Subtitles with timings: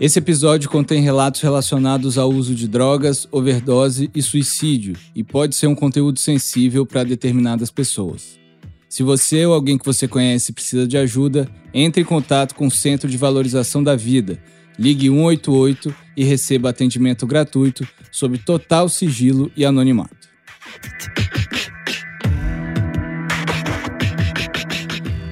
[0.00, 5.66] Esse episódio contém relatos relacionados ao uso de drogas, overdose e suicídio, e pode ser
[5.66, 8.40] um conteúdo sensível para determinadas pessoas.
[8.88, 12.70] Se você ou alguém que você conhece precisa de ajuda, entre em contato com o
[12.70, 14.42] Centro de Valorização da Vida.
[14.78, 20.30] Ligue 188 e receba atendimento gratuito sob total sigilo e anonimato.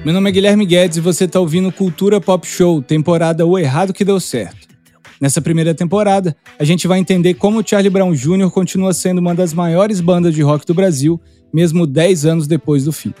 [0.05, 3.91] Meu nome é Guilherme Guedes e você está ouvindo Cultura Pop Show, temporada O Errado
[3.91, 4.69] Que Deu Certo.
[5.19, 8.49] Nessa primeira temporada, a gente vai entender como o Charlie Brown Jr.
[8.49, 11.19] continua sendo uma das maiores bandas de rock do Brasil,
[11.53, 13.13] mesmo 10 anos depois do fim.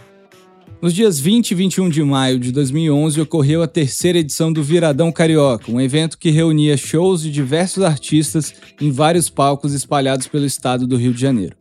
[0.81, 5.11] Nos dias 20 e 21 de maio de 2011 ocorreu a terceira edição do Viradão
[5.11, 10.87] Carioca, um evento que reunia shows de diversos artistas em vários palcos espalhados pelo estado
[10.87, 11.57] do Rio de Janeiro.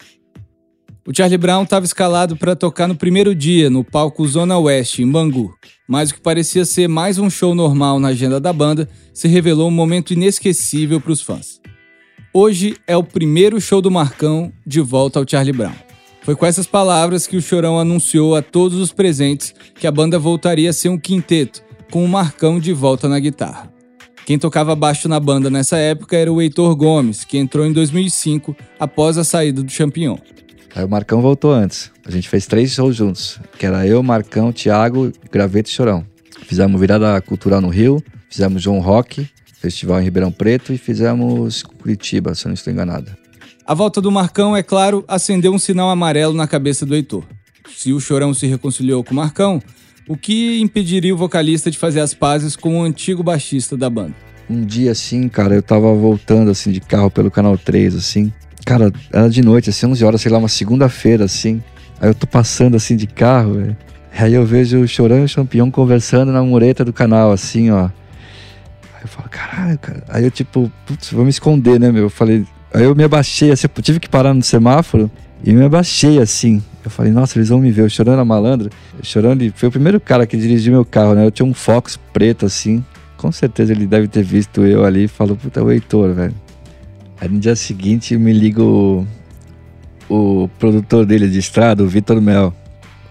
[1.09, 5.11] O Charlie Brown estava escalado para tocar no primeiro dia, no palco Zona Oeste, em
[5.11, 5.55] Bangu.
[5.89, 9.69] Mas o que parecia ser mais um show normal na agenda da banda se revelou
[9.69, 11.63] um momento inesquecível para os fãs.
[12.31, 15.73] Hoje é o primeiro show do Marcão de volta ao Charlie Brown.
[16.21, 20.19] Foi com essas palavras que o Chorão anunciou a todos os presentes que a banda
[20.19, 23.73] voltaria a ser um quinteto, com o Marcão de volta na guitarra.
[24.27, 28.55] Quem tocava baixo na banda nessa época era o Heitor Gomes, que entrou em 2005
[28.79, 30.19] após a saída do Champion.
[30.79, 31.91] Aí o Marcão voltou antes.
[32.07, 36.07] A gente fez três shows juntos, que era eu, Marcão, Thiago, Graveto e Chorão.
[36.45, 39.29] Fizemos virada cultural no Rio, fizemos João Rock,
[39.61, 43.11] festival em Ribeirão Preto e fizemos Curitiba, se eu não estou enganado.
[43.67, 47.25] A volta do Marcão, é claro, acendeu um sinal amarelo na cabeça do Heitor.
[47.77, 49.61] Se o Chorão se reconciliou com o Marcão,
[50.07, 54.15] o que impediria o vocalista de fazer as pazes com o antigo baixista da banda?
[54.49, 58.33] Um dia assim, cara, eu tava voltando assim de carro pelo canal 3 assim,
[58.65, 61.63] Cara, era de noite, assim, 11 horas, sei lá, uma segunda-feira, assim.
[62.01, 63.77] Aí eu tô passando, assim, de carro, velho.
[64.17, 67.85] Aí eu vejo o Chorão e o Champion conversando na mureta do canal, assim, ó.
[67.85, 70.03] Aí eu falo, caralho, cara.
[70.09, 72.05] Aí eu, tipo, putz, vou me esconder, né, meu?
[72.05, 72.45] Eu falei...
[72.75, 75.11] Aí eu me abaixei, assim, eu tive que parar no semáforo
[75.43, 76.63] e me abaixei, assim.
[76.85, 77.83] Eu falei, nossa, eles vão me ver.
[77.83, 78.71] O Chorão era malandro.
[79.01, 81.25] O Chorão, ele foi o primeiro cara que dirigiu meu carro, né?
[81.25, 82.85] Eu tinha um Fox preto, assim.
[83.17, 86.35] Com certeza ele deve ter visto eu ali e falou, puta, o Heitor, velho.
[87.21, 89.05] Aí no dia seguinte me liga o,
[90.09, 92.55] o produtor dele de estrada, o Vitor Mel.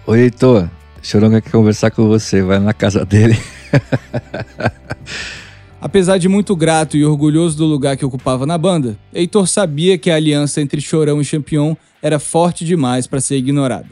[0.05, 0.69] Oi, Heitor,
[1.03, 3.37] Choronga quer conversar com você, vai na casa dele.
[5.79, 10.09] Apesar de muito grato e orgulhoso do lugar que ocupava na banda, Heitor sabia que
[10.09, 13.89] a aliança entre Chorão e Champion era forte demais para ser ignorada.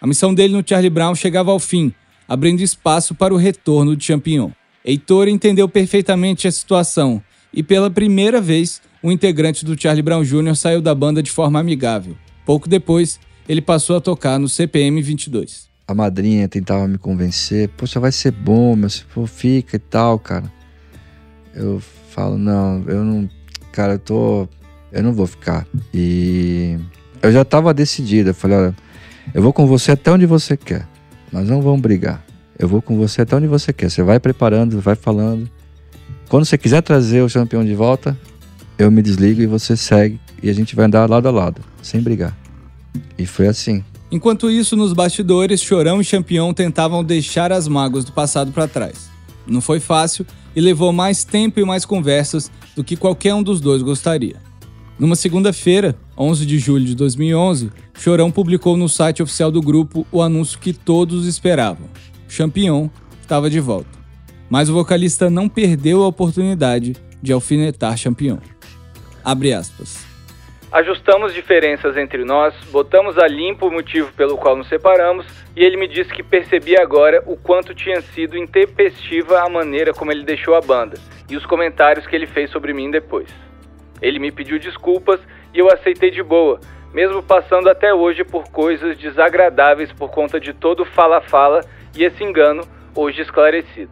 [0.00, 1.92] A missão dele no Charlie Brown chegava ao fim,
[2.28, 4.52] abrindo espaço para o retorno de Champion.
[4.84, 7.20] Heitor entendeu perfeitamente a situação
[7.52, 10.54] e, pela primeira vez, um integrante do Charlie Brown Jr.
[10.54, 12.16] saiu da banda de forma amigável.
[12.44, 13.18] Pouco depois,
[13.48, 15.68] ele passou a tocar no CPM 22.
[15.86, 20.18] A madrinha tentava me convencer, poxa, vai ser bom, meu, se for, fica e tal,
[20.18, 20.52] cara.
[21.54, 23.28] Eu falo, não, eu não,
[23.72, 24.48] cara, eu tô,
[24.92, 25.66] eu não vou ficar.
[25.92, 26.78] E
[27.22, 28.76] eu já tava decidido, eu falei, olha,
[29.34, 30.86] eu vou com você até onde você quer,
[31.32, 32.24] nós não vamos brigar.
[32.58, 35.50] Eu vou com você até onde você quer, você vai preparando, vai falando.
[36.28, 38.16] Quando você quiser trazer o campeão de volta,
[38.82, 42.00] eu me desligo e você segue e a gente vai andar lado a lado, sem
[42.00, 42.36] brigar.
[43.18, 43.84] E foi assim.
[44.10, 49.10] Enquanto isso, nos bastidores, Chorão e Champion tentavam deixar as mágoas do passado para trás.
[49.46, 50.26] Não foi fácil
[50.56, 54.36] e levou mais tempo e mais conversas do que qualquer um dos dois gostaria.
[54.98, 60.22] Numa segunda-feira, 11 de julho de 2011, Chorão publicou no site oficial do grupo o
[60.22, 61.86] anúncio que todos esperavam:
[62.28, 62.88] Champion
[63.20, 63.98] estava de volta.
[64.48, 68.38] Mas o vocalista não perdeu a oportunidade de alfinetar Champion.
[69.24, 70.10] Abre aspas.
[70.72, 75.26] Ajustamos diferenças entre nós, botamos a limpo o motivo pelo qual nos separamos
[75.56, 80.12] e ele me disse que percebia agora o quanto tinha sido intempestiva a maneira como
[80.12, 80.96] ele deixou a banda
[81.28, 83.28] e os comentários que ele fez sobre mim depois.
[84.00, 85.18] Ele me pediu desculpas
[85.52, 86.60] e eu aceitei de boa,
[86.94, 91.62] mesmo passando até hoje por coisas desagradáveis por conta de todo fala-fala
[91.96, 92.62] e esse engano
[92.94, 93.90] hoje esclarecido.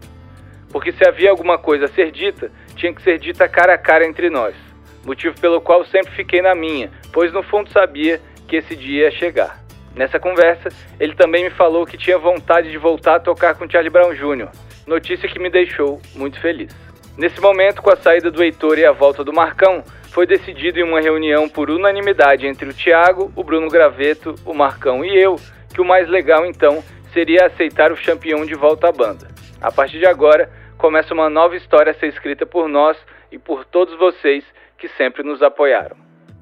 [0.70, 4.06] Porque se havia alguma coisa a ser dita, tinha que ser dita cara a cara
[4.06, 4.67] entre nós
[5.08, 9.10] motivo pelo qual sempre fiquei na minha, pois no fundo sabia que esse dia ia
[9.10, 9.58] chegar.
[9.96, 10.68] Nessa conversa,
[11.00, 14.50] ele também me falou que tinha vontade de voltar a tocar com Charlie Brown Jr.,
[14.86, 16.76] notícia que me deixou muito feliz.
[17.16, 20.82] Nesse momento, com a saída do Heitor e a volta do Marcão, foi decidido em
[20.82, 25.36] uma reunião por unanimidade entre o Thiago, o Bruno Graveto, o Marcão e eu
[25.74, 26.82] que o mais legal então
[27.12, 29.28] seria aceitar o campeão de volta à banda.
[29.60, 32.96] A partir de agora, começa uma nova história a ser escrita por nós
[33.32, 34.44] e por todos vocês
[34.78, 35.96] que sempre nos apoiaram.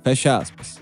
[0.04, 0.80] Fecha aspas.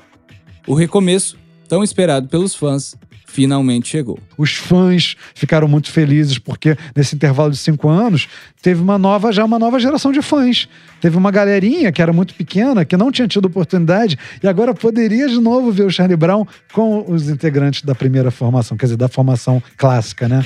[0.67, 2.97] O recomeço, tão esperado pelos fãs,
[3.35, 4.19] finalmente chegou.
[4.39, 8.29] Os fãs ficaram muito felizes porque nesse intervalo de cinco anos
[8.63, 10.69] teve uma nova já uma nova geração de fãs.
[11.01, 15.29] Teve uma galerinha que era muito pequena que não tinha tido oportunidade e agora poderia
[15.29, 19.09] de novo ver o Charlie Brown com os integrantes da primeira formação, quer dizer, da
[19.09, 20.45] formação clássica, né?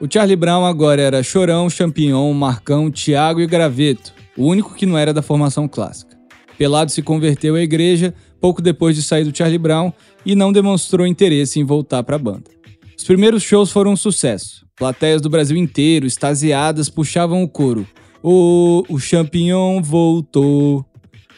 [0.00, 4.96] O Charlie Brown agora era Chorão, Champignon, Marcão, Tiago e Graveto, o único que não
[4.96, 6.16] era da formação clássica.
[6.56, 9.92] Pelado se converteu à igreja pouco depois de sair do Charlie Brown
[10.24, 12.48] e não demonstrou interesse em voltar para a banda.
[12.96, 14.64] Os primeiros shows foram um sucesso.
[14.76, 17.84] Plateias do Brasil inteiro, extasiadas, puxavam o coro.
[18.22, 20.86] O, o Champignon voltou.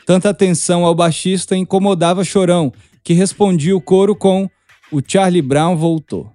[0.05, 2.71] Tanta atenção ao baixista incomodava Chorão,
[3.03, 4.47] que respondia o coro com
[4.93, 6.31] O Charlie Brown voltou.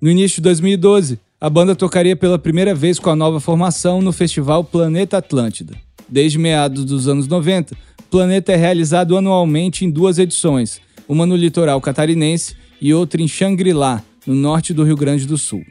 [0.00, 4.14] No início de 2012, a banda tocaria pela primeira vez com a nova formação no
[4.14, 5.74] festival Planeta Atlântida.
[6.08, 11.36] Desde meados dos anos 90, o Planeta é realizado anualmente em duas edições, uma no
[11.36, 15.62] litoral catarinense e outra em Xangri-Lá, no norte do Rio Grande do Sul.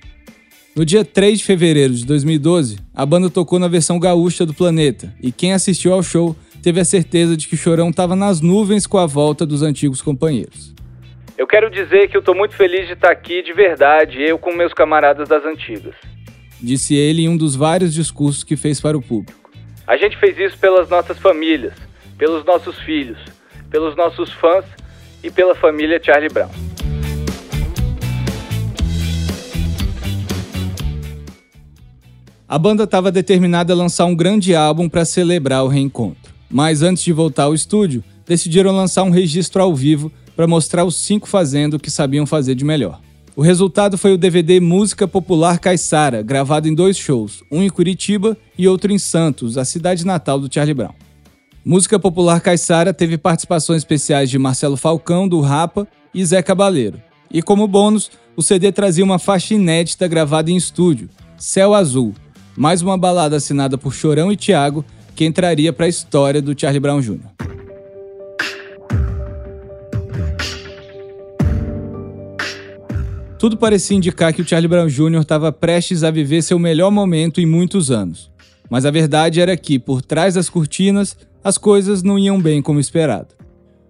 [0.76, 5.12] No dia 3 de fevereiro de 2012, a banda tocou na versão gaúcha do Planeta,
[5.24, 9.00] e quem assistiu ao show teve a certeza de que Chorão estava nas nuvens com
[9.00, 10.72] a volta dos antigos companheiros.
[11.44, 14.54] Eu quero dizer que eu tô muito feliz de estar aqui de verdade, eu com
[14.54, 15.94] meus camaradas das antigas.
[16.58, 19.52] Disse ele em um dos vários discursos que fez para o público.
[19.86, 21.74] A gente fez isso pelas nossas famílias,
[22.18, 23.18] pelos nossos filhos,
[23.70, 24.64] pelos nossos fãs
[25.22, 26.50] e pela família Charlie Brown.
[32.48, 36.34] A banda estava determinada a lançar um grande álbum para celebrar o reencontro.
[36.50, 40.96] Mas antes de voltar ao estúdio, decidiram lançar um registro ao vivo para mostrar os
[40.96, 43.00] cinco fazendo o que sabiam fazer de melhor.
[43.36, 48.38] O resultado foi o DVD Música Popular Caissara, gravado em dois shows, um em Curitiba
[48.58, 50.94] e outro em Santos, a cidade natal do Charlie Brown.
[51.66, 57.02] Música Popular Caissara teve participações especiais de Marcelo Falcão, do Rapa, e Zé Cabaleiro.
[57.32, 62.14] E como bônus, o CD trazia uma faixa inédita gravada em estúdio, Céu Azul,
[62.56, 66.80] mais uma balada assinada por Chorão e Thiago, que entraria para a história do Charlie
[66.80, 67.63] Brown Jr.
[73.44, 75.20] Tudo parecia indicar que o Charlie Brown Jr.
[75.20, 78.32] estava prestes a viver seu melhor momento em muitos anos.
[78.70, 82.80] Mas a verdade era que, por trás das cortinas, as coisas não iam bem como
[82.80, 83.36] esperado.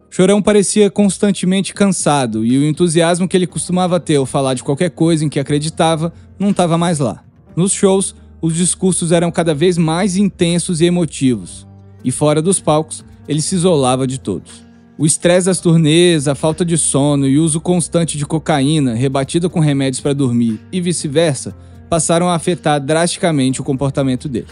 [0.09, 4.89] Chorão parecia constantemente cansado e o entusiasmo que ele costumava ter ao falar de qualquer
[4.89, 7.23] coisa em que acreditava não estava mais lá.
[7.55, 11.67] Nos shows, os discursos eram cada vez mais intensos e emotivos,
[12.03, 14.62] e fora dos palcos, ele se isolava de todos.
[14.95, 19.50] O estresse das turnês, a falta de sono e o uso constante de cocaína, rebatida
[19.50, 21.56] com remédios para dormir e vice-versa,
[21.90, 24.48] passaram a afetar drasticamente o comportamento dele.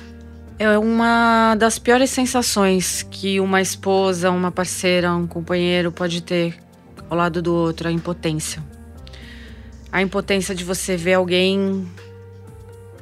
[0.57, 6.55] É uma das piores sensações que uma esposa, uma parceira, um companheiro pode ter
[7.07, 8.63] ao lado do outro, a impotência.
[9.91, 11.87] A impotência de você ver alguém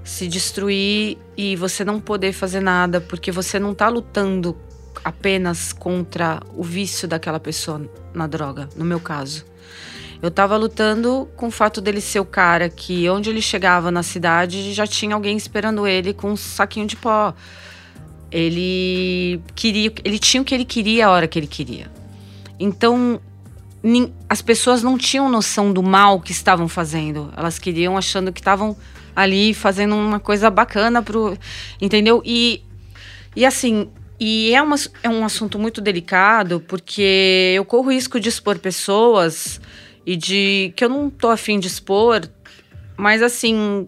[0.03, 4.57] se destruir e você não poder fazer nada porque você não está lutando
[5.03, 9.45] apenas contra o vício daquela pessoa na droga, no meu caso.
[10.21, 14.03] Eu tava lutando com o fato dele ser o cara que, onde ele chegava na
[14.03, 17.33] cidade, já tinha alguém esperando ele com um saquinho de pó.
[18.29, 21.89] Ele queria, ele tinha o que ele queria a hora que ele queria.
[22.59, 23.19] Então,
[24.27, 27.31] as pessoas não tinham noção do mal que estavam fazendo.
[27.37, 28.75] Elas queriam achando que estavam
[29.15, 31.37] ali fazendo uma coisa bacana pro,
[31.81, 32.21] entendeu?
[32.25, 32.61] E
[33.35, 33.89] e assim,
[34.19, 39.61] e é, uma, é um assunto muito delicado, porque eu corro risco de expor pessoas
[40.05, 40.73] e de.
[40.75, 42.27] que eu não tô afim de expor,
[42.97, 43.87] mas assim.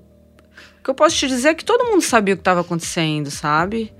[0.80, 3.30] O que eu posso te dizer é que todo mundo sabia o que estava acontecendo,
[3.30, 3.94] sabe?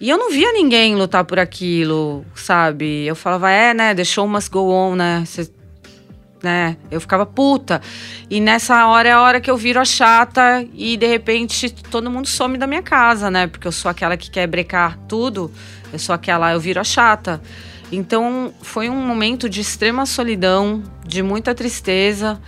[0.00, 3.04] E eu não via ninguém lutar por aquilo, sabe?
[3.04, 3.94] Eu falava, é, né?
[3.94, 5.24] The show must go on, né?
[6.42, 6.76] Né?
[6.90, 7.80] Eu ficava puta.
[8.30, 12.10] E nessa hora é a hora que eu viro a chata e de repente todo
[12.10, 13.46] mundo some da minha casa, né?
[13.46, 15.50] Porque eu sou aquela que quer brecar tudo.
[15.92, 17.40] Eu sou aquela, eu viro a chata.
[17.90, 22.40] Então foi um momento de extrema solidão, de muita tristeza,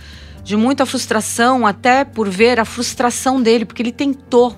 [0.43, 4.55] de muita frustração, até por ver a frustração dele, porque ele tentou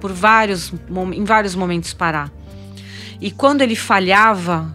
[0.00, 0.72] por vários
[1.14, 2.30] em vários momentos parar.
[3.20, 4.74] E quando ele falhava,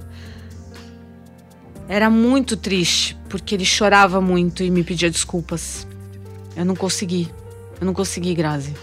[1.88, 5.88] era muito triste, porque ele chorava muito e me pedia desculpas.
[6.55, 7.29] Eu não consegui.
[7.79, 8.74] Eu não consegui, Grazi.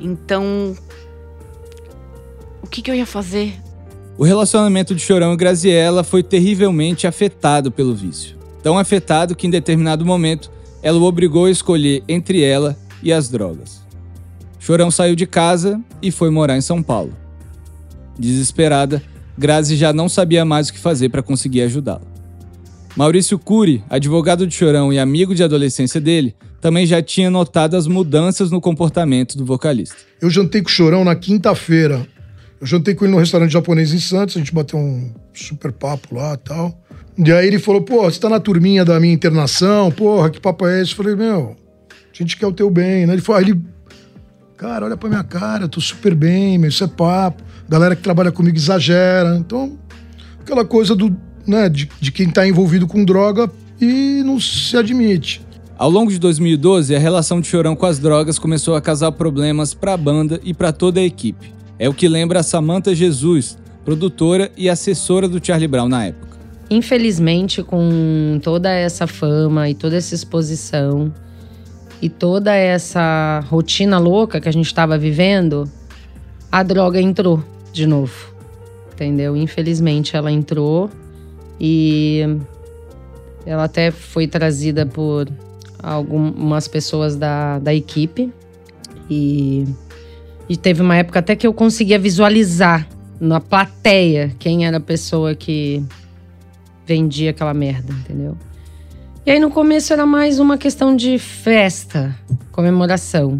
[0.00, 0.76] Então,
[2.62, 3.54] o que, que eu ia fazer?
[4.16, 8.36] O relacionamento de Chorão e Graziella foi terrivelmente afetado pelo vício.
[8.62, 10.50] Tão afetado que, em determinado momento,
[10.82, 13.82] ela o obrigou a escolher entre ela e as drogas.
[14.58, 17.12] Chorão saiu de casa e foi morar em São Paulo.
[18.18, 19.02] Desesperada,
[19.36, 22.13] Grazi já não sabia mais o que fazer para conseguir ajudá-la.
[22.96, 27.88] Maurício Cury, advogado de Chorão e amigo de adolescência dele, também já tinha notado as
[27.88, 29.96] mudanças no comportamento do vocalista.
[30.20, 32.06] Eu jantei com o Chorão na quinta-feira.
[32.60, 36.14] Eu jantei com ele no restaurante japonês em Santos, a gente bateu um super papo
[36.14, 36.80] lá e tal.
[37.18, 40.64] E aí ele falou, pô, você tá na turminha da minha internação, porra, que papo
[40.64, 40.92] é esse?
[40.92, 41.56] Eu falei, meu,
[41.90, 43.14] a gente quer o teu bem, né?
[43.14, 43.60] Ele falou, aí ele,
[44.56, 47.42] cara, olha pra minha cara, eu tô super bem, meu, isso é papo.
[47.68, 49.36] Galera que trabalha comigo exagera.
[49.36, 49.76] Então,
[50.40, 51.14] aquela coisa do,
[51.46, 55.42] né, de, de quem tá envolvido com droga e não se admite.
[55.76, 59.74] Ao longo de 2012, a relação de Chorão com as drogas começou a causar problemas
[59.74, 61.52] para a banda e para toda a equipe.
[61.78, 66.38] É o que lembra a Samantha Jesus, produtora e assessora do Charlie Brown na época.
[66.70, 71.12] Infelizmente, com toda essa fama e toda essa exposição
[72.00, 75.68] e toda essa rotina louca que a gente estava vivendo,
[76.50, 78.32] a droga entrou de novo.
[78.92, 79.36] Entendeu?
[79.36, 80.88] Infelizmente ela entrou
[81.60, 82.22] e
[83.46, 85.28] ela até foi trazida por
[85.82, 88.32] algumas pessoas da, da equipe
[89.08, 89.64] e,
[90.48, 92.88] e teve uma época até que eu conseguia visualizar
[93.20, 95.84] na plateia quem era a pessoa que
[96.86, 98.36] vendia aquela merda, entendeu?
[99.26, 102.14] E aí no começo era mais uma questão de festa,
[102.52, 103.38] comemoração.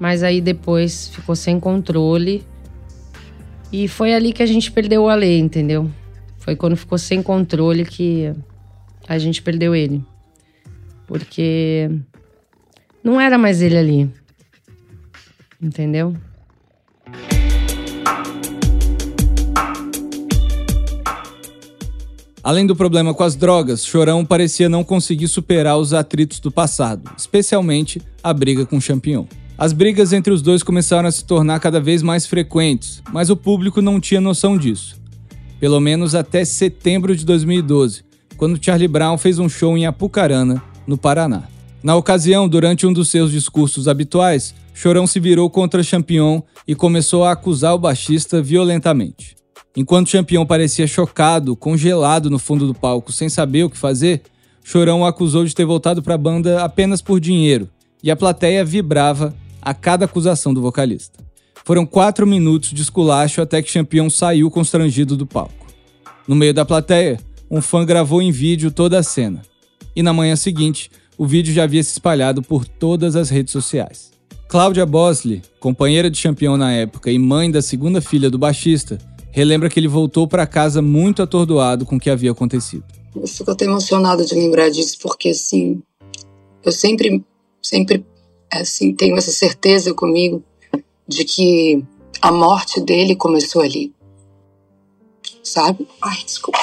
[0.00, 2.46] Mas aí depois ficou sem controle.
[3.70, 5.90] E foi ali que a gente perdeu a lei, entendeu?
[6.38, 8.32] Foi quando ficou sem controle que
[9.06, 10.04] a gente perdeu ele.
[11.06, 11.90] Porque
[13.02, 14.10] não era mais ele ali.
[15.60, 16.14] Entendeu?
[22.42, 27.10] Além do problema com as drogas, Chorão parecia não conseguir superar os atritos do passado,
[27.14, 29.26] especialmente a briga com o Champignon.
[29.58, 33.36] As brigas entre os dois começaram a se tornar cada vez mais frequentes, mas o
[33.36, 34.98] público não tinha noção disso.
[35.60, 38.04] Pelo menos até setembro de 2012,
[38.36, 41.48] quando Charlie Brown fez um show em Apucarana, no Paraná.
[41.82, 47.24] Na ocasião, durante um dos seus discursos habituais, Chorão se virou contra Champion e começou
[47.24, 49.36] a acusar o baixista violentamente.
[49.76, 54.22] Enquanto Champion parecia chocado, congelado no fundo do palco, sem saber o que fazer,
[54.62, 57.68] Chorão o acusou de ter voltado para a banda apenas por dinheiro,
[58.02, 61.27] e a plateia vibrava a cada acusação do vocalista.
[61.68, 65.66] Foram quatro minutos de esculacho até que Champion saiu constrangido do palco.
[66.26, 67.20] No meio da plateia,
[67.50, 69.42] um fã gravou em vídeo toda a cena.
[69.94, 74.10] E na manhã seguinte, o vídeo já havia se espalhado por todas as redes sociais.
[74.48, 78.96] Cláudia Bosley, companheira de Champion na época e mãe da segunda filha do baixista,
[79.30, 82.84] relembra que ele voltou para casa muito atordoado com o que havia acontecido.
[83.14, 85.82] Eu fico até emocionada de lembrar disso, porque assim,
[86.64, 87.22] eu sempre,
[87.60, 88.06] sempre
[88.50, 90.42] assim, tenho essa certeza comigo
[91.08, 91.82] de que
[92.20, 93.94] a morte dele começou ali.
[95.42, 95.88] Sabe?
[96.02, 96.58] Ai, desculpa.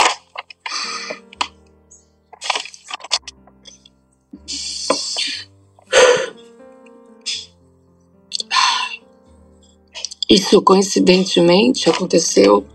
[10.30, 12.66] Isso, coincidentemente, aconteceu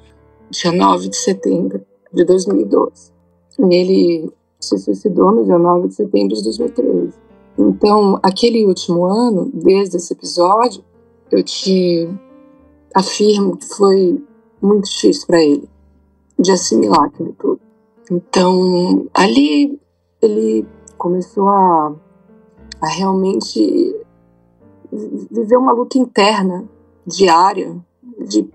[0.51, 3.13] dia 9 de setembro de 2012.
[3.71, 7.13] Ele se suicidou no dia 9 de setembro de 2013.
[7.59, 10.83] Então, aquele último ano, desde esse episódio,
[11.31, 12.09] eu te
[12.95, 14.25] afirmo que foi
[14.61, 15.69] muito difícil para ele
[16.39, 17.61] de assimilar aquilo tudo.
[18.11, 19.81] Então, ali
[20.21, 20.67] ele
[20.99, 21.95] começou a,
[22.81, 23.97] a realmente
[25.31, 26.69] viver uma luta interna
[27.07, 27.77] diária
[28.19, 28.49] de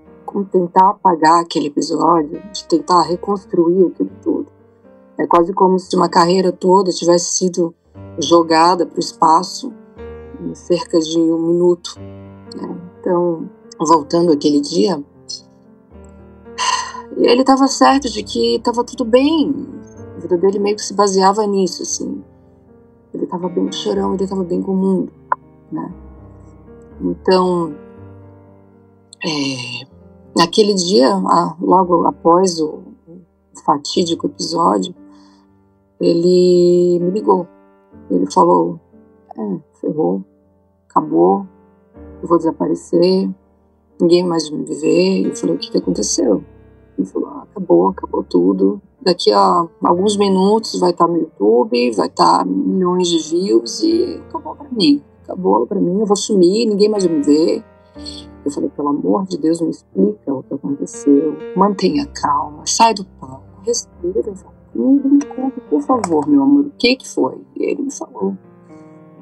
[0.52, 4.48] tentar apagar aquele episódio, de tentar reconstruir aquilo tudo.
[5.18, 7.74] É quase como se uma carreira toda tivesse sido
[8.20, 9.72] jogada para o espaço
[10.42, 11.98] em cerca de um minuto.
[12.56, 12.82] Né?
[13.00, 15.04] Então, voltando aquele dia,
[17.18, 19.54] ele estava certo de que estava tudo bem.
[20.18, 22.24] A vida dele meio que se baseava nisso, assim.
[23.14, 25.12] Ele estava bem com chorão, ele estava bem com o mundo,
[25.72, 25.94] né?
[27.02, 27.74] Então,
[29.24, 29.86] é,
[30.38, 31.16] naquele dia,
[31.60, 32.84] logo após o
[33.66, 34.94] fatídico episódio,
[36.00, 37.48] ele me ligou.
[38.10, 38.80] Ele falou:
[39.38, 40.24] É, ferrou,
[40.90, 41.48] acabou,
[42.22, 43.30] eu vou desaparecer,
[44.00, 45.26] ninguém mais vai me ver.
[45.28, 46.44] Eu falei: O que, que aconteceu?
[46.98, 48.82] Ele falou: ah, Acabou, acabou tudo.
[49.02, 54.56] Daqui a alguns minutos vai estar no YouTube, vai estar milhões de views e acabou
[54.56, 55.02] para mim.
[55.24, 57.64] Acabou para mim, eu vou sumir, ninguém mais vai me ver.
[58.44, 61.36] Eu falei, pelo amor de Deus, me explica o que aconteceu.
[61.56, 64.34] Mantenha calma, sai do palco, respira,
[64.72, 67.42] comigo, me conta, por favor, meu amor, o que que foi?
[67.56, 68.38] E ele me falou.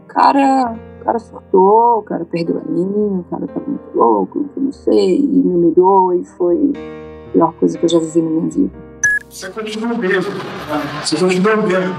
[0.03, 4.63] O cara, cara surtou, o cara perdeu a linha, o cara tava muito louco, eu
[4.63, 6.73] não sei, e me humilhou e foi
[7.27, 8.71] a pior coisa que eu já vivi na minha vida.
[9.29, 10.27] Você continua bêbado.
[11.03, 11.95] Você continua bêbado.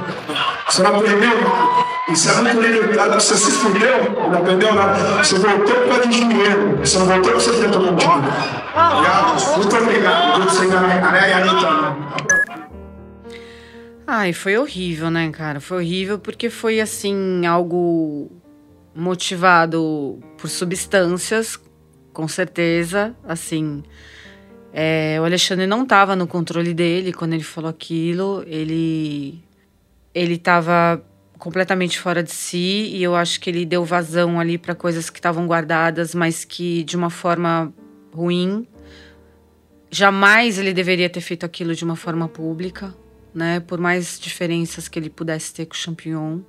[0.71, 1.85] Você não aprendeu nada.
[2.09, 3.21] E você não aprendeu nada.
[3.21, 5.25] Você se fudeu, não aprendeu nada.
[5.25, 6.79] Você voltou por causa de dinheiro.
[6.79, 8.13] Você não voltou porque você tentou contigo.
[8.13, 9.57] Obrigado.
[9.57, 11.17] Muito obrigado.
[11.17, 11.97] É Anitta.
[14.07, 15.61] Ai, foi horrível, né, cara?
[15.61, 18.31] Foi horrível porque foi assim, algo
[18.95, 21.59] motivado por substâncias,
[22.13, 23.83] com certeza, assim.
[24.73, 28.45] É, o Alexandre não estava no controle dele quando ele falou aquilo.
[28.47, 29.43] Ele
[30.15, 31.05] ele estava
[31.39, 35.19] completamente fora de si e eu acho que ele deu vazão ali para coisas que
[35.19, 37.73] estavam guardadas, mas que de uma forma
[38.13, 38.67] ruim.
[39.91, 42.95] Jamais ele deveria ter feito aquilo de uma forma pública,
[43.33, 43.61] né?
[43.61, 46.41] Por mais diferenças que ele pudesse ter com o Champignon.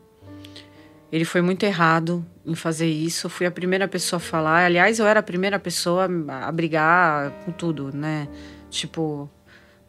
[1.12, 3.27] Ele foi muito errado em fazer isso.
[3.27, 4.65] Eu fui a primeira pessoa a falar.
[4.65, 6.07] Aliás, eu era a primeira pessoa
[6.43, 8.27] a brigar com tudo, né?
[8.69, 9.29] Tipo,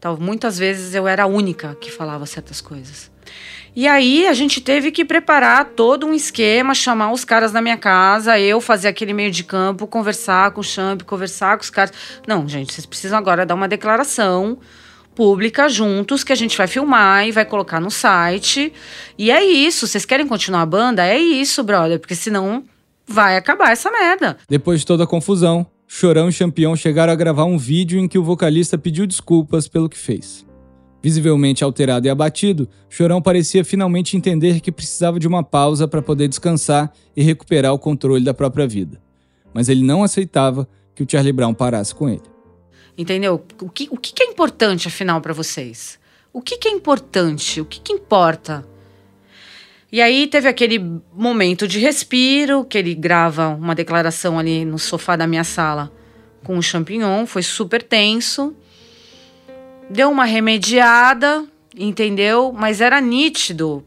[0.00, 3.10] tal, muitas vezes eu era a única que falava certas coisas.
[3.74, 7.76] E aí a gente teve que preparar todo um esquema, chamar os caras na minha
[7.76, 11.92] casa, eu fazer aquele meio de campo, conversar com o Champ, conversar com os caras.
[12.26, 14.58] Não, gente, vocês precisam agora dar uma declaração
[15.16, 18.72] pública juntos que a gente vai filmar e vai colocar no site.
[19.18, 19.86] E é isso.
[19.86, 21.04] Vocês querem continuar a banda?
[21.04, 22.62] É isso, brother, porque senão
[23.08, 24.36] vai acabar essa merda.
[24.48, 28.18] Depois de toda a confusão, Chorão e Champion chegaram a gravar um vídeo em que
[28.18, 30.44] o vocalista pediu desculpas pelo que fez.
[31.02, 36.28] Visivelmente alterado e abatido, Chorão parecia finalmente entender que precisava de uma pausa para poder
[36.28, 39.00] descansar e recuperar o controle da própria vida.
[39.54, 42.35] Mas ele não aceitava que o Charlie Brown parasse com ele.
[42.96, 43.44] Entendeu?
[43.60, 45.98] O que, o que é importante, afinal, para vocês?
[46.32, 47.60] O que, que é importante?
[47.60, 48.66] O que, que importa?
[49.92, 50.78] E aí teve aquele
[51.12, 55.92] momento de respiro, que ele grava uma declaração ali no sofá da minha sala
[56.44, 58.54] com o champignon, foi super tenso
[59.88, 61.44] deu uma remediada,
[61.76, 62.52] entendeu?
[62.52, 63.84] Mas era nítido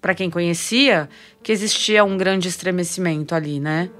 [0.00, 1.08] para quem conhecia
[1.42, 3.90] que existia um grande estremecimento ali, né?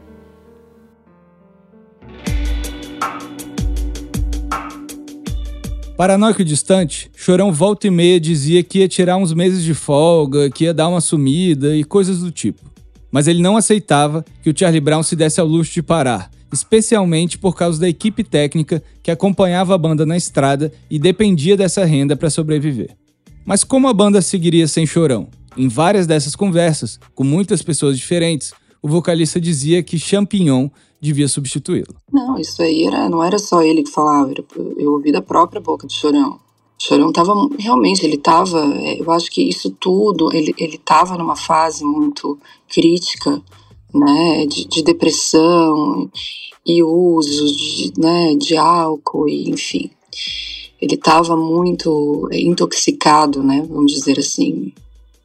[5.97, 10.65] Paranoico distante, Chorão volta e meia dizia que ia tirar uns meses de folga, que
[10.65, 12.61] ia dar uma sumida e coisas do tipo.
[13.13, 17.39] Mas ele não aceitava que o Charlie Brown se desse ao luxo de parar, especialmente
[17.39, 22.17] por causa da equipe técnica que acompanhava a banda na estrada e dependia dessa renda
[22.17, 22.97] para sobreviver.
[23.45, 25.29] Mas como a banda seguiria sem Chorão?
[25.57, 28.53] Em várias dessas conversas, com muitas pessoas diferentes,
[28.83, 30.69] o vocalista dizia que Champignon
[31.05, 31.95] devia substituí-lo.
[32.11, 34.33] Não, isso aí era, não era só ele que falava,
[34.79, 36.41] eu ouvi da própria boca do Chorão.
[36.79, 41.37] O Chorão estava, realmente, ele estava, é, eu acho que isso tudo, ele estava numa
[41.37, 42.39] fase muito
[42.69, 43.41] crítica,
[43.93, 46.11] né, de, de depressão
[46.67, 49.91] e uso de, né, de álcool, e, enfim.
[50.81, 54.73] Ele estava muito intoxicado, né, vamos dizer assim.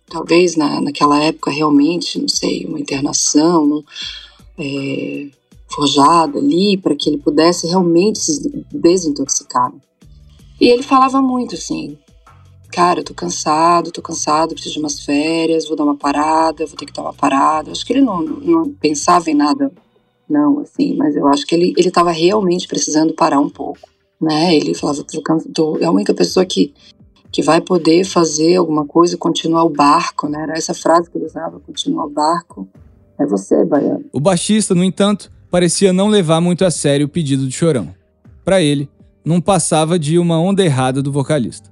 [0.08, 3.84] Talvez na, naquela época realmente, não sei, uma internação
[4.58, 5.28] é,
[5.72, 9.72] forjada ali para que ele pudesse realmente se desintoxicar.
[10.60, 11.98] E ele falava muito assim,
[12.72, 16.76] cara, eu tô cansado, tô cansado, preciso de umas férias, vou dar uma parada, vou
[16.76, 17.72] ter que dar uma parada.
[17.72, 19.72] Acho que ele não, não pensava em nada,
[20.30, 23.88] não, assim, mas eu acho que ele, ele tava realmente precisando parar um pouco,
[24.22, 24.56] né?
[24.56, 25.22] Ele falava, tô,
[25.54, 26.74] tô, é a única pessoa que,
[27.32, 30.44] que vai poder fazer alguma coisa, continuar o barco, né?
[30.44, 32.68] Era essa frase que ele usava, continuar o barco.
[33.18, 34.06] É você, Baiano.
[34.14, 37.94] O baixista, no entanto, parecia não levar muito a sério o pedido de Chorão.
[38.44, 38.90] Para ele,
[39.24, 41.70] não passava de uma onda errada do vocalista.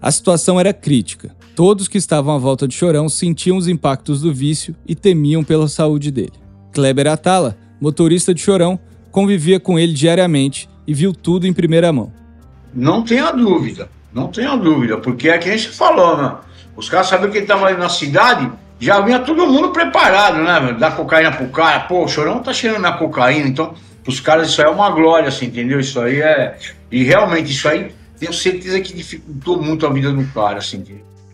[0.00, 1.34] A situação era crítica.
[1.54, 5.68] Todos que estavam à volta de Chorão sentiam os impactos do vício e temiam pela
[5.68, 6.32] saúde dele.
[6.72, 8.78] Kleber Atala, motorista de Chorão,
[9.10, 12.12] convivia com ele diariamente e viu tudo em primeira mão.
[12.74, 16.36] Não tenha dúvida, não tenha dúvida, porque é que a gente falou, né?
[16.76, 20.76] Os caras sabiam que ele estava ali na cidade, já vinha todo mundo preparado, né?
[20.78, 21.80] Dar cocaína pro cara.
[21.80, 23.74] Pô, o Chorão tá cheirando na cocaína, então,
[24.06, 25.80] os caras, isso aí é uma glória, assim, entendeu?
[25.80, 26.58] Isso aí é.
[26.90, 30.84] E realmente, isso aí tenho certeza que dificultou muito a vida do cara, assim.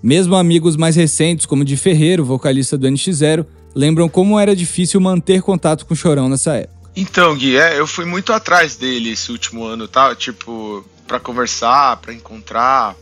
[0.03, 5.43] Mesmo amigos mais recentes, como de Ferreiro, vocalista do NX0, lembram como era difícil manter
[5.43, 6.91] contato com o Chorão nessa época.
[6.95, 10.15] Então, Gui, é, eu fui muito atrás dele esse último ano, tá?
[10.15, 12.95] Tipo, para conversar, para encontrar.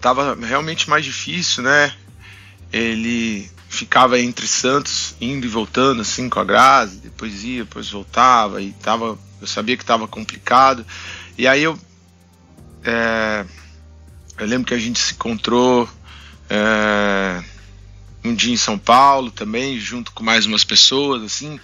[0.00, 1.92] Tava realmente mais difícil, né?
[2.72, 8.62] Ele ficava entre Santos, indo e voltando, assim, com a Grazi, depois ia, depois voltava,
[8.62, 9.18] e tava.
[9.40, 10.86] Eu sabia que tava complicado.
[11.36, 11.78] E aí eu
[12.84, 13.44] é,
[14.38, 15.88] eu lembro que a gente se encontrou
[16.50, 17.42] é,
[18.24, 21.58] um dia em São Paulo também, junto com mais umas pessoas, assim.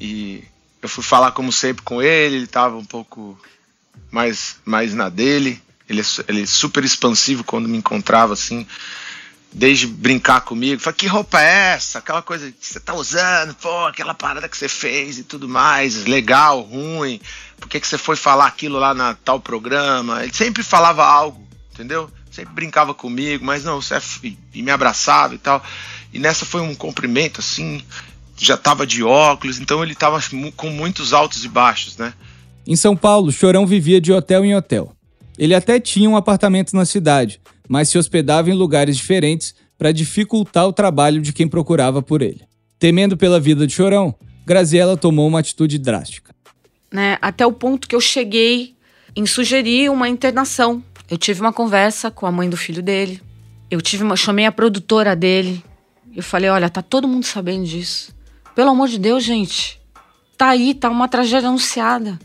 [0.00, 0.44] E
[0.82, 2.36] eu fui falar, como sempre, com ele.
[2.36, 3.38] Ele tava um pouco
[4.10, 5.60] mais, mais na dele.
[5.88, 8.66] Ele é, ele é super expansivo quando me encontrava, assim.
[9.50, 12.00] Desde brincar comigo, fala, que roupa é essa?
[12.00, 16.04] Aquela coisa que você tá usando, pô, aquela parada que você fez e tudo mais,
[16.04, 17.18] legal, ruim,
[17.58, 20.22] por que, que você foi falar aquilo lá na tal programa?
[20.22, 22.10] Ele sempre falava algo, entendeu?
[22.30, 24.02] Sempre brincava comigo, mas não, você é
[24.52, 25.64] e me abraçava e tal.
[26.12, 27.82] E nessa foi um cumprimento, assim,
[28.36, 30.20] já tava de óculos, então ele tava
[30.56, 32.12] com muitos altos e baixos, né?
[32.66, 34.92] Em São Paulo, Chorão vivia de hotel em hotel.
[35.38, 40.66] Ele até tinha um apartamento na cidade, mas se hospedava em lugares diferentes para dificultar
[40.66, 42.42] o trabalho de quem procurava por ele.
[42.78, 44.14] Temendo pela vida de Chorão,
[44.46, 46.34] Graziella tomou uma atitude drástica.
[46.90, 48.74] Né, até o ponto que eu cheguei
[49.14, 50.82] em sugerir uma internação.
[51.10, 53.20] Eu tive uma conversa com a mãe do filho dele.
[53.70, 55.62] Eu tive uma, chamei a produtora dele.
[56.14, 58.14] Eu falei: olha, tá todo mundo sabendo disso.
[58.54, 59.78] Pelo amor de Deus, gente.
[60.36, 62.18] Tá aí, tá uma tragédia anunciada.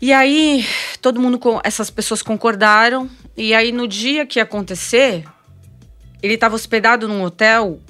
[0.00, 0.64] E aí,
[1.00, 3.08] todo mundo, essas pessoas concordaram.
[3.36, 5.24] E aí, no dia que acontecer,
[6.22, 7.80] ele estava hospedado num hotel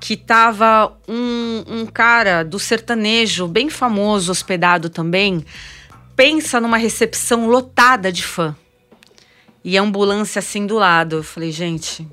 [0.00, 5.44] que tava um, um cara do sertanejo, bem famoso, hospedado também.
[6.14, 8.54] Pensa numa recepção lotada de fã.
[9.64, 11.16] E a ambulância assim do lado.
[11.16, 12.06] Eu falei, gente.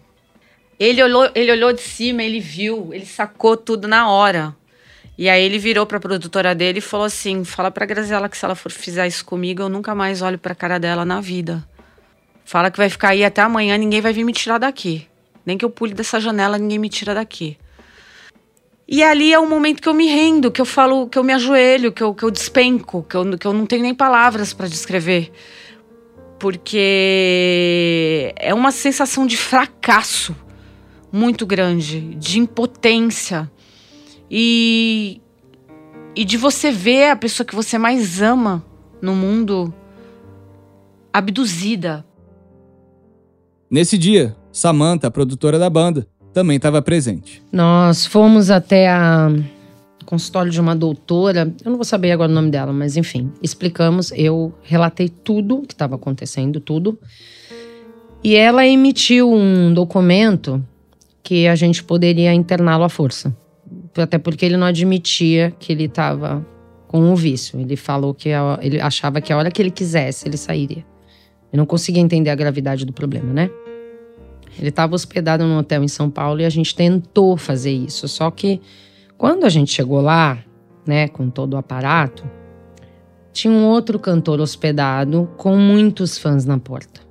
[0.79, 4.55] Ele olhou, ele olhou de cima, ele viu, ele sacou tudo na hora.
[5.21, 8.35] E aí ele virou para a produtora dele e falou assim: "Fala para Graziela que
[8.35, 11.21] se ela for fizer isso comigo, eu nunca mais olho para a cara dela na
[11.21, 11.63] vida.
[12.43, 15.07] Fala que vai ficar aí até amanhã, ninguém vai vir me tirar daqui.
[15.45, 17.55] Nem que eu pule dessa janela, ninguém me tira daqui."
[18.87, 21.33] E ali é o momento que eu me rendo, que eu falo, que eu me
[21.33, 24.67] ajoelho, que eu, que eu despenco, que eu, que eu não tenho nem palavras para
[24.67, 25.31] descrever.
[26.39, 30.35] Porque é uma sensação de fracasso
[31.11, 33.47] muito grande, de impotência
[34.31, 35.21] e,
[36.15, 38.63] e de você ver a pessoa que você mais ama
[39.01, 39.73] no mundo
[41.11, 42.05] abduzida.
[43.69, 47.43] Nesse dia, Samantha, a produtora da banda, também estava presente.
[47.51, 49.29] Nós fomos até a
[50.05, 54.11] consultório de uma doutora, eu não vou saber agora o nome dela, mas enfim, explicamos,
[54.13, 56.99] eu relatei tudo o que estava acontecendo, tudo.
[58.21, 60.63] E ela emitiu um documento
[61.23, 63.33] que a gente poderia interná-lo à força
[63.97, 66.45] até porque ele não admitia que ele estava
[66.87, 67.59] com o vício.
[67.59, 70.85] Ele falou que a, ele achava que a hora que ele quisesse, ele sairia.
[71.51, 73.49] Eu não conseguia entender a gravidade do problema, né?
[74.59, 78.07] Ele estava hospedado num hotel em São Paulo e a gente tentou fazer isso.
[78.07, 78.61] Só que
[79.17, 80.43] quando a gente chegou lá,
[80.85, 82.23] né, com todo o aparato,
[83.31, 87.01] tinha um outro cantor hospedado com muitos fãs na porta.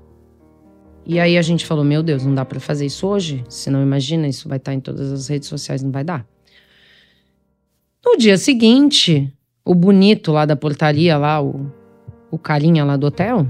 [1.07, 3.43] E aí a gente falou: Meu Deus, não dá para fazer isso hoje?
[3.49, 6.27] Se não, imagina, isso vai estar em todas as redes sociais, não vai dar.
[8.05, 9.33] No dia seguinte,
[9.65, 11.71] o bonito lá da portaria, lá, o,
[12.31, 13.47] o carinha lá do hotel,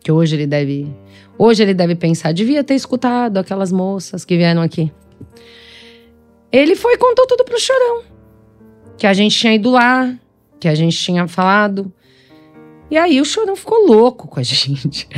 [0.00, 0.94] que hoje ele deve.
[1.38, 4.92] Hoje ele deve pensar, devia ter escutado aquelas moças que vieram aqui.
[6.50, 8.02] Ele foi e contou tudo pro chorão.
[8.98, 10.14] Que a gente tinha ido lá,
[10.60, 11.90] que a gente tinha falado.
[12.90, 15.08] E aí o chorão ficou louco com a gente.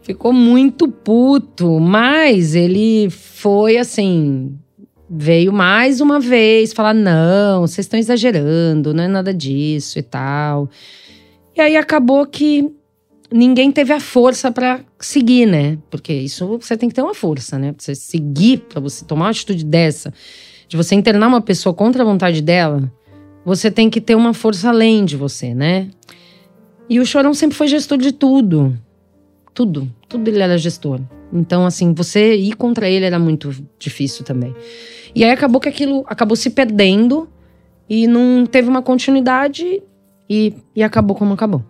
[0.00, 4.58] ficou muito puto, mas ele foi assim,
[5.10, 10.70] veio mais uma vez falar: não, vocês estão exagerando, não é nada disso e tal.
[11.56, 12.70] E aí acabou que
[13.32, 15.76] ninguém teve a força para seguir, né?
[15.90, 17.72] Porque isso você tem que ter uma força, né?
[17.72, 20.14] Pra você seguir, para você tomar uma atitude dessa,
[20.68, 22.90] de você internar uma pessoa contra a vontade dela,
[23.44, 25.90] você tem que ter uma força além de você, né?
[26.88, 28.76] E o Chorão sempre foi gestor de tudo.
[29.54, 29.90] Tudo.
[30.08, 31.00] Tudo ele era gestor.
[31.32, 34.54] Então, assim, você ir contra ele era muito difícil também.
[35.14, 37.28] E aí acabou que aquilo acabou se perdendo
[37.88, 39.82] e não teve uma continuidade
[40.28, 41.64] e, e acabou como acabou.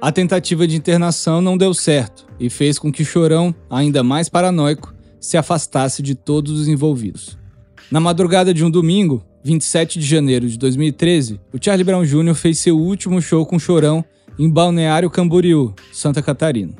[0.00, 4.92] A tentativa de internação não deu certo e fez com que Chorão, ainda mais paranoico,
[5.20, 7.38] se afastasse de todos os envolvidos.
[7.90, 12.34] Na madrugada de um domingo, 27 de janeiro de 2013, o Charlie Brown Jr.
[12.34, 14.04] fez seu último show com Chorão
[14.38, 16.74] em Balneário Camboriú, Santa Catarina.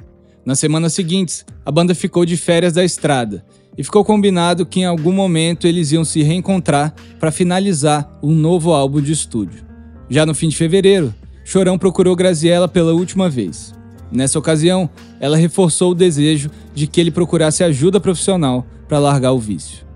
[0.44, 3.44] Nas semanas seguintes, a banda ficou de férias da estrada
[3.76, 8.72] e ficou combinado que em algum momento eles iam se reencontrar para finalizar um novo
[8.72, 9.64] álbum de estúdio.
[10.08, 13.74] Já no fim de fevereiro, Chorão procurou Graziella pela última vez.
[14.10, 19.38] Nessa ocasião, ela reforçou o desejo de que ele procurasse ajuda profissional para largar o
[19.38, 19.86] vício.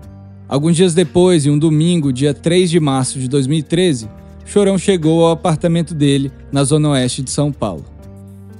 [0.49, 4.09] Alguns dias depois, em um domingo, dia 3 de março de 2013,
[4.45, 7.85] Chorão chegou ao apartamento dele, na zona oeste de São Paulo.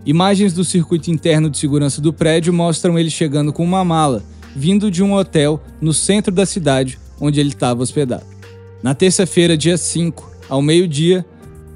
[0.05, 4.21] Imagens do circuito interno de segurança do prédio mostram ele chegando com uma mala
[4.57, 8.25] vindo de um hotel no centro da cidade onde ele estava hospedado.
[8.81, 11.23] Na terça-feira, dia 5, ao meio-dia,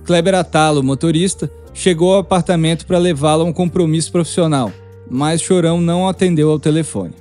[0.03, 4.71] Kleber Atalo, motorista, chegou ao apartamento para levá-lo a um compromisso profissional,
[5.07, 7.13] mas Chorão não atendeu ao telefone.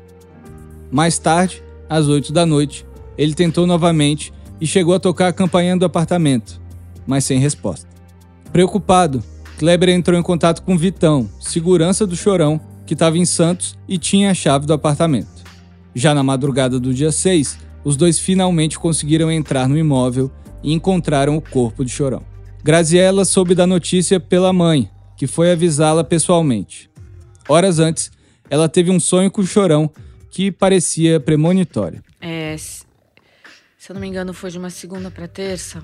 [0.91, 2.87] Mais tarde, às 8 da noite,
[3.19, 6.59] ele tentou novamente e chegou a tocar a campainha do apartamento,
[7.07, 7.87] mas sem resposta.
[8.51, 9.23] Preocupado,
[9.59, 14.31] Kleber entrou em contato com Vitão, segurança do Chorão, que estava em Santos e tinha
[14.31, 15.40] a chave do apartamento.
[15.95, 20.31] Já na madrugada do dia 6, os dois finalmente conseguiram entrar no imóvel
[20.63, 22.23] e encontraram o corpo de Chorão.
[22.63, 26.91] Graziella soube da notícia pela mãe, que foi avisá-la pessoalmente.
[27.49, 28.11] Horas antes,
[28.49, 29.91] ela teve um sonho com o Chorão
[30.31, 32.03] que parecia premonitório.
[32.21, 32.85] É, se
[33.89, 35.83] eu não me engano, foi de uma segunda para terça.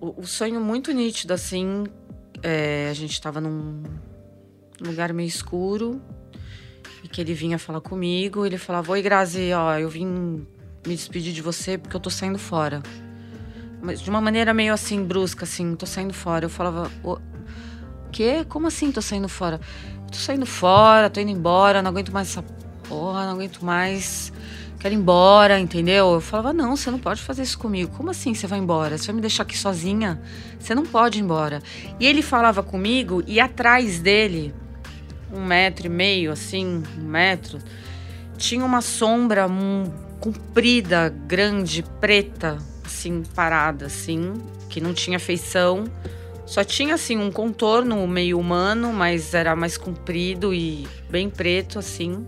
[0.00, 1.84] O, o sonho muito nítido, assim.
[2.42, 3.82] é, a gente tava num
[4.80, 6.00] lugar meio escuro
[7.02, 8.44] e que ele vinha falar comigo.
[8.44, 10.46] Ele falava: Oi, Grazi, ó, eu vim
[10.86, 12.82] me despedir de você porque eu tô saindo fora.
[13.82, 16.44] Mas de uma maneira meio assim, brusca, assim, tô saindo fora.
[16.44, 17.18] Eu falava: "O
[18.10, 18.44] Quê?
[18.48, 19.60] Como assim tô saindo fora?
[20.10, 22.44] Tô saindo fora, tô indo embora, não aguento mais essa
[22.88, 24.32] porra, não aguento mais.
[24.80, 26.14] Quero ir embora, entendeu?
[26.14, 27.92] Eu falava, não, você não pode fazer isso comigo.
[27.96, 28.96] Como assim você vai embora?
[28.96, 30.20] Você vai me deixar aqui sozinha?
[30.58, 31.62] Você não pode ir embora.
[32.00, 34.54] E ele falava comigo e atrás dele,
[35.32, 37.58] um metro e meio, assim, um metro,
[38.36, 44.34] tinha uma sombra hum, comprida, grande, preta, assim, parada, assim,
[44.68, 45.84] que não tinha feição.
[46.46, 52.26] Só tinha, assim, um contorno meio humano, mas era mais comprido e bem preto, assim.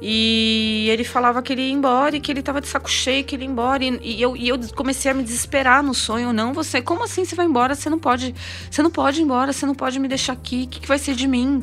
[0.00, 3.34] E ele falava que ele ia embora e que ele tava de saco cheio, que
[3.34, 3.82] ele ia embora.
[3.82, 6.32] E, e eu, e eu comecei a me desesperar no sonho.
[6.32, 7.74] Não, você, como assim você vai embora?
[7.74, 8.34] Você não pode,
[8.70, 10.64] você não pode ir embora, você não pode me deixar aqui.
[10.64, 11.62] O que, que vai ser de mim?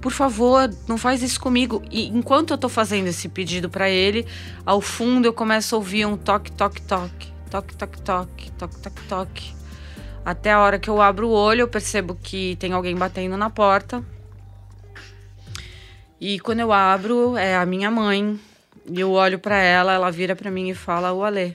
[0.00, 1.82] Por favor, não faz isso comigo.
[1.90, 4.26] E enquanto eu tô fazendo esse pedido para ele,
[4.64, 7.32] ao fundo eu começo a ouvir um toque, toque, toque.
[7.50, 9.54] Toque, toque, toque, toque, toque, toque.
[10.24, 13.50] Até a hora que eu abro o olho, eu percebo que tem alguém batendo na
[13.50, 14.02] porta.
[16.24, 18.38] E quando eu abro, é a minha mãe.
[18.88, 21.50] E eu olho pra ela, ela vira pra mim e fala: "O Alê".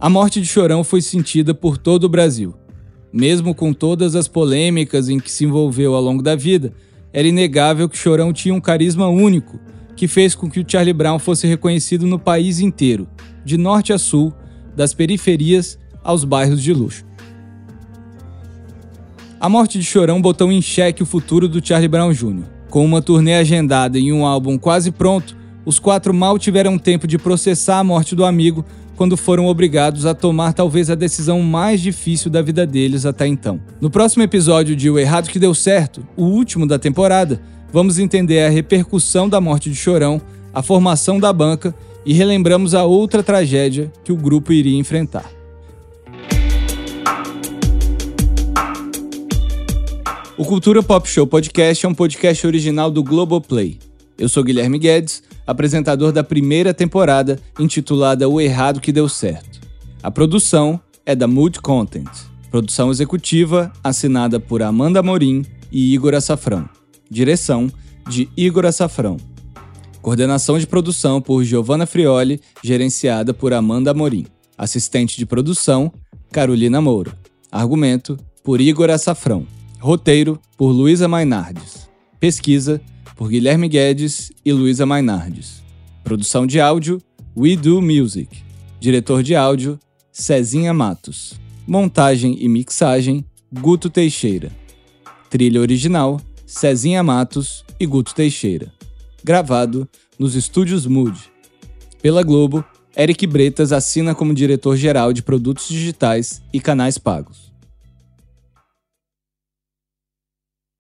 [0.00, 2.54] A morte de Chorão foi sentida por todo o Brasil.
[3.12, 6.72] Mesmo com todas as polêmicas em que se envolveu ao longo da vida,
[7.12, 9.60] era inegável que Chorão tinha um carisma único,
[9.94, 13.06] que fez com que o Charlie Brown fosse reconhecido no país inteiro,
[13.44, 14.32] de norte a sul,
[14.74, 17.04] das periferias aos bairros de luxo.
[19.38, 22.44] A morte de Chorão botou em xeque o futuro do Charlie Brown Jr.
[22.70, 27.18] Com uma turnê agendada e um álbum quase pronto, os quatro mal tiveram tempo de
[27.18, 28.64] processar a morte do amigo
[28.96, 33.60] quando foram obrigados a tomar talvez a decisão mais difícil da vida deles até então.
[33.80, 37.40] No próximo episódio de O Errado que Deu Certo, o último da temporada,
[37.70, 40.20] vamos entender a repercussão da morte de Chorão,
[40.54, 41.74] a formação da banca
[42.06, 45.35] e relembramos a outra tragédia que o grupo iria enfrentar.
[50.38, 53.78] O Cultura Pop Show Podcast é um podcast original do Globoplay.
[54.18, 59.62] Eu sou Guilherme Guedes, apresentador da primeira temporada, intitulada O Errado que Deu Certo.
[60.02, 62.10] A produção é da Mood Content.
[62.50, 66.68] Produção executiva assinada por Amanda Morim e Igor Açafrão.
[67.10, 67.72] Direção
[68.06, 69.16] de Igor Açafrão.
[70.02, 74.26] Coordenação de produção por Giovanna Frioli, gerenciada por Amanda Morim.
[74.58, 75.90] Assistente de produção,
[76.30, 77.16] Carolina Moura.
[77.50, 79.55] Argumento, por Igor Açafrão.
[79.86, 81.88] Roteiro, por Luísa Mainardes.
[82.18, 82.80] Pesquisa,
[83.14, 85.62] por Guilherme Guedes e Luísa Mainardes.
[86.02, 87.00] Produção de áudio,
[87.36, 88.42] We Do Music.
[88.80, 89.78] Diretor de áudio,
[90.10, 91.38] Cezinha Matos.
[91.64, 93.24] Montagem e mixagem,
[93.60, 94.50] Guto Teixeira.
[95.30, 98.72] Trilha original, Cezinha Matos e Guto Teixeira.
[99.22, 101.16] Gravado nos estúdios Mood.
[102.02, 102.64] Pela Globo,
[102.96, 107.45] Eric Bretas assina como diretor-geral de produtos digitais e canais pagos.